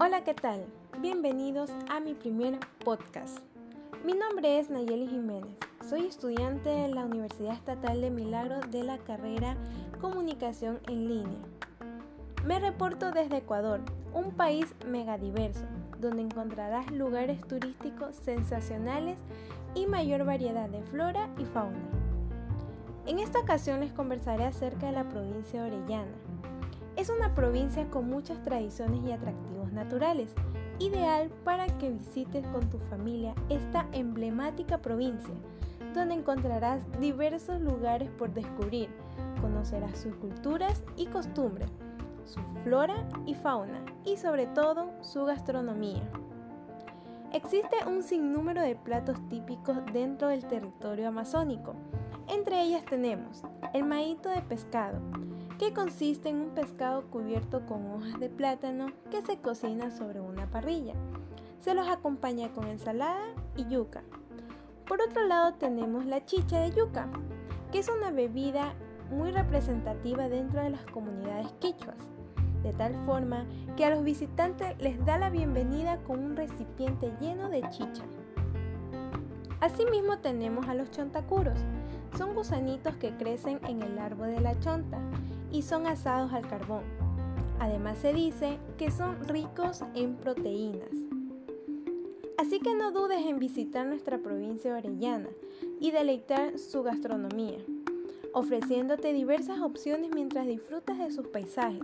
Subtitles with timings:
[0.00, 0.64] Hola, ¿qué tal?
[1.00, 3.40] Bienvenidos a mi primer podcast.
[4.04, 5.56] Mi nombre es Nayeli Jiménez.
[5.90, 9.56] Soy estudiante de la Universidad Estatal de Milagro de la carrera
[10.00, 11.40] Comunicación en línea.
[12.46, 13.80] Me reporto desde Ecuador,
[14.14, 15.66] un país megadiverso,
[16.00, 19.18] donde encontrarás lugares turísticos sensacionales
[19.74, 21.76] y mayor variedad de flora y fauna.
[23.04, 26.12] En esta ocasión les conversaré acerca de la provincia de Orellana.
[26.98, 30.34] Es una provincia con muchas tradiciones y atractivos naturales,
[30.80, 35.34] ideal para que visites con tu familia esta emblemática provincia,
[35.94, 38.88] donde encontrarás diversos lugares por descubrir,
[39.40, 41.70] conocerás sus culturas y costumbres,
[42.24, 46.02] su flora y fauna y sobre todo su gastronomía.
[47.32, 51.76] Existe un sinnúmero de platos típicos dentro del territorio amazónico.
[52.26, 54.98] Entre ellas tenemos el maíto de pescado,
[55.58, 60.46] que consiste en un pescado cubierto con hojas de plátano que se cocina sobre una
[60.46, 60.94] parrilla.
[61.60, 64.02] Se los acompaña con ensalada y yuca.
[64.86, 67.08] Por otro lado tenemos la chicha de yuca,
[67.72, 68.72] que es una bebida
[69.10, 71.96] muy representativa dentro de las comunidades quichuas,
[72.62, 73.44] de tal forma
[73.76, 78.04] que a los visitantes les da la bienvenida con un recipiente lleno de chicha.
[79.60, 81.58] Asimismo tenemos a los chontacuros,
[82.16, 84.98] son gusanitos que crecen en el árbol de la chonta
[85.50, 86.82] y son asados al carbón.
[87.60, 90.90] Además se dice que son ricos en proteínas.
[92.36, 95.28] Así que no dudes en visitar nuestra provincia orellana
[95.80, 97.58] y deleitar su gastronomía,
[98.32, 101.82] ofreciéndote diversas opciones mientras disfrutas de sus paisajes.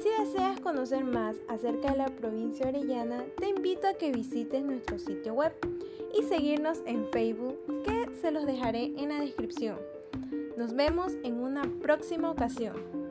[0.00, 4.98] Si deseas conocer más acerca de la provincia orellana, te invito a que visites nuestro
[4.98, 5.54] sitio web
[6.14, 9.78] y seguirnos en Facebook, que se los dejaré en la descripción.
[10.56, 13.03] Nos vemos en una próxima ocasión.